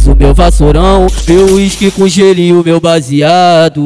Traz 0.00 0.06
o 0.06 0.16
meu 0.16 0.32
vassourão, 0.32 1.06
meu 1.28 1.56
uísque 1.56 1.90
com 1.90 2.08
gelinho, 2.08 2.62
meu 2.64 2.80
baseado. 2.80 3.82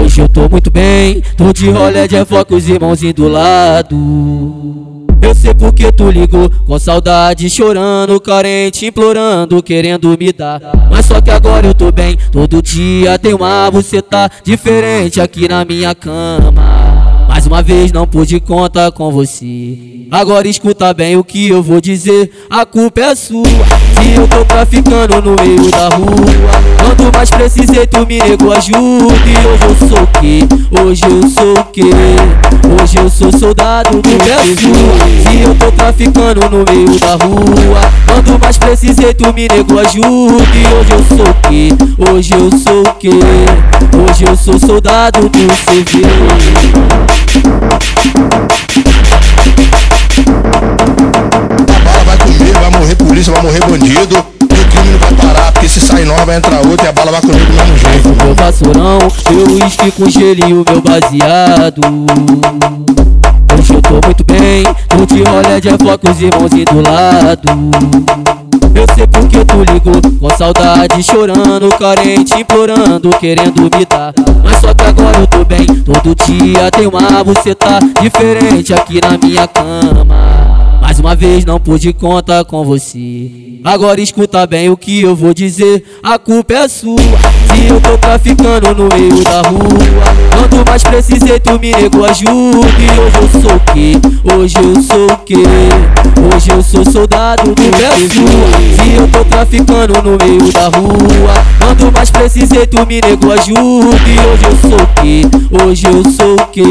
Hoje 0.00 0.20
eu 0.22 0.28
tô 0.28 0.48
muito 0.48 0.70
bem, 0.70 1.22
tô 1.36 1.52
de 1.52 1.68
rolé 1.68 2.08
de 2.08 2.24
focos, 2.24 2.66
irmãozinho 2.66 3.12
do 3.12 3.28
lado. 3.28 5.04
Eu 5.20 5.34
sei 5.34 5.52
porque 5.52 5.92
tu 5.92 6.10
ligou, 6.10 6.48
com 6.66 6.78
saudade, 6.78 7.50
chorando, 7.50 8.18
carente, 8.18 8.86
implorando, 8.86 9.62
querendo 9.62 10.16
me 10.18 10.32
dar. 10.32 10.60
Mas 10.90 11.04
só 11.04 11.20
que 11.20 11.30
agora 11.30 11.66
eu 11.66 11.74
tô 11.74 11.92
bem, 11.92 12.16
todo 12.32 12.62
dia 12.62 13.18
tem 13.18 13.34
uma 13.34 13.70
você 13.70 14.00
tá 14.00 14.30
diferente 14.42 15.20
aqui 15.20 15.46
na 15.46 15.62
minha 15.62 15.94
cama. 15.94 16.67
Mais 17.38 17.46
uma 17.46 17.62
vez 17.62 17.92
não 17.92 18.04
pude 18.04 18.40
contar 18.40 18.90
com 18.90 19.12
você. 19.12 20.08
Agora 20.10 20.48
escuta 20.48 20.92
bem 20.92 21.16
o 21.16 21.22
que 21.22 21.48
eu 21.48 21.62
vou 21.62 21.80
dizer, 21.80 22.32
a 22.50 22.66
culpa 22.66 23.00
é 23.00 23.14
sua. 23.14 23.44
Se 23.44 24.12
eu 24.16 24.26
tô 24.26 24.44
traficando 24.44 25.22
no 25.22 25.36
meio 25.40 25.70
da 25.70 25.88
rua, 25.90 26.58
quanto 26.82 27.16
mais 27.16 27.30
precisei 27.30 27.86
tu 27.86 28.04
me 28.04 28.18
negou 28.18 28.52
ajuda. 28.52 29.14
E 29.24 29.46
hoje 29.46 29.64
eu 29.68 29.88
sou 29.88 30.02
o 30.02 30.06
quê? 30.20 30.48
Hoje 30.82 31.04
eu 31.04 31.30
sou 31.30 31.52
o 31.60 31.64
quê? 31.66 31.82
Hoje 32.82 32.98
eu 32.98 33.08
sou 33.08 33.30
soldado 33.38 34.02
do 34.02 34.08
sua. 34.08 35.30
Se 35.30 35.40
eu 35.40 35.54
tô 35.54 35.70
traficando 35.70 36.40
no 36.50 36.64
meio 36.64 36.98
da 36.98 37.12
rua, 37.24 37.80
quanto 38.22 38.38
mais 38.40 38.58
precisei 38.58 39.14
tu 39.14 39.32
me 39.32 39.48
negou 39.48 39.78
ajuda. 39.78 40.44
E 40.54 40.66
hoje 40.74 40.92
eu 40.92 41.16
sou 41.16 41.28
o 41.28 41.34
quê? 41.48 41.68
Hoje 42.10 42.34
eu 42.34 42.50
sou 42.58 42.82
o 42.82 42.94
quê? 42.94 43.10
Hoje 44.10 44.24
eu 44.24 44.36
sou 44.36 44.58
soldado 44.58 45.28
do 45.28 45.28
CV. 45.28 46.02
polícia, 52.96 53.32
vai 53.32 53.42
morrer 53.42 53.60
bandido. 53.60 54.24
E 54.40 54.44
o 54.44 54.68
crime 54.68 54.90
não 54.90 54.98
vai 54.98 55.12
parar, 55.14 55.52
porque 55.52 55.68
se 55.68 55.80
sair 55.80 56.04
nós 56.04 56.24
vai 56.24 56.36
entrar 56.36 56.58
outro 56.66 56.84
e 56.84 56.88
a 56.88 56.92
bala 56.92 57.12
vai 57.12 57.20
comigo 57.20 57.44
do 57.44 57.52
mesmo 57.52 57.78
jeito. 57.78 58.24
Meu 58.24 58.34
vassourão, 58.34 58.98
meu 59.30 59.46
uísque 59.54 59.90
com 59.92 60.10
gelinho, 60.10 60.64
meu 60.66 60.80
baseado. 60.80 61.80
Tô 64.48 64.54
muito 64.54 64.64
bem, 64.64 64.64
tô 64.88 65.04
de 65.04 65.22
rolé 65.22 65.60
de 65.60 65.68
flocos, 65.76 66.22
irmãozinho 66.22 66.64
do 66.64 66.80
lado. 66.80 67.42
Eu 68.74 68.94
sei 68.94 69.06
porque 69.06 69.44
tu 69.44 69.62
ligou, 69.62 70.00
com 70.18 70.36
saudade, 70.36 71.02
chorando, 71.02 71.68
carente, 71.78 72.40
implorando, 72.40 73.10
querendo 73.20 73.62
me 73.62 73.84
dar. 73.84 74.14
Mas 74.42 74.56
só 74.56 74.72
que 74.72 74.84
agora 74.84 75.18
eu 75.18 75.26
tô 75.26 75.44
bem, 75.44 75.66
todo 75.66 76.14
dia 76.14 76.70
tem 76.70 76.86
uma 76.86 77.22
você 77.22 77.54
tá 77.54 77.78
diferente 78.00 78.72
aqui 78.72 79.00
na 79.02 79.18
minha 79.18 79.46
cama. 79.46 80.47
Mais 80.98 81.00
uma 81.00 81.14
vez 81.14 81.44
não 81.44 81.60
pude 81.60 81.92
contar 81.92 82.44
com 82.44 82.64
você. 82.64 83.30
Agora 83.62 84.00
escuta 84.00 84.44
bem 84.46 84.68
o 84.68 84.76
que 84.76 85.02
eu 85.02 85.14
vou 85.14 85.32
dizer. 85.32 85.84
A 86.02 86.18
culpa 86.18 86.54
é 86.54 86.68
sua. 86.68 86.96
Se 86.96 87.66
eu 87.68 87.80
tô 87.80 87.96
traficando 87.98 88.74
no 88.74 88.88
meio 88.94 89.22
da 89.22 89.42
rua. 89.42 89.68
Quanto 90.30 90.68
mais 90.68 90.82
precisei, 90.82 91.38
tu 91.38 91.58
me 91.58 91.70
negou 91.70 92.04
ajuda. 92.04 92.66
E 92.78 92.90
hoje 92.98 93.16
eu 93.22 93.40
sou 93.40 93.56
o 93.56 93.60
quê? 93.72 93.92
Hoje 94.34 94.56
eu 94.56 94.82
sou 94.82 95.06
o 95.06 95.16
quê? 95.18 95.34
Hoje 96.34 96.50
eu 96.50 96.62
sou 96.62 96.84
soldado 96.84 97.54
do 97.54 97.76
Brasil. 97.76 98.26
Se 98.82 98.94
eu 98.96 99.08
tô 99.08 99.24
traficando 99.24 99.94
no 100.02 100.16
meio 100.24 100.52
da 100.52 100.68
rua. 100.68 101.34
Quanto 101.60 101.92
mais 101.92 102.10
precisei, 102.10 102.66
tu 102.66 102.84
me 102.86 103.00
negou 103.00 103.32
ajuda. 103.32 103.96
E 104.06 104.18
hoje 104.18 104.44
eu 104.44 104.68
sou 104.68 104.80
o 104.80 104.86
quê? 105.00 105.22
Hoje 105.64 105.86
eu 105.86 106.10
sou 106.10 106.34
o 106.34 106.46
quê? 106.48 106.62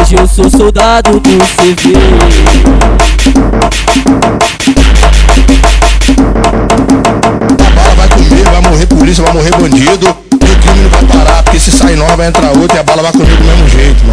Hoje 0.00 0.16
eu 0.16 0.26
sou 0.26 0.48
soldado 0.48 1.20
do 1.20 1.30
CV. 1.38 3.05
A 7.58 7.70
bala 7.70 7.94
vai 7.94 8.08
comer, 8.08 8.44
vai 8.44 8.60
morrer 8.62 8.86
polícia, 8.86 9.24
vai 9.24 9.32
morrer 9.32 9.50
bandido. 9.56 10.16
E 10.32 10.50
o 10.50 10.58
crime 10.58 10.82
não 10.82 10.90
vai 10.90 11.04
parar, 11.04 11.42
porque 11.42 11.58
se 11.58 11.70
sair 11.70 11.96
nós 11.96 12.14
vai 12.16 12.28
entrar 12.28 12.50
outro 12.50 12.76
e 12.76 12.78
a 12.78 12.82
bala 12.82 13.02
vai 13.02 13.12
comer 13.12 13.36
do 13.36 13.44
mesmo 13.44 13.68
jeito. 13.68 14.05